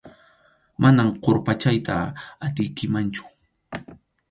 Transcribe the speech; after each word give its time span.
Manam 0.81 1.09
qurpachayta 1.23 1.95
atiykimanchu. 2.45 3.23